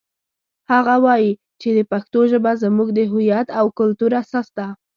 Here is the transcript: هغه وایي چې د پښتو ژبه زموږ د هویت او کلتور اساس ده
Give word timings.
هغه 0.71 0.95
وایي 1.05 1.31
چې 1.61 1.69
د 1.77 1.79
پښتو 1.91 2.19
ژبه 2.31 2.51
زموږ 2.63 2.87
د 2.93 2.99
هویت 3.11 3.47
او 3.59 3.65
کلتور 3.79 4.11
اساس 4.21 4.47
ده 4.57 4.67